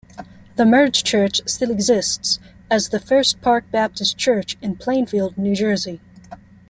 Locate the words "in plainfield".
4.59-5.37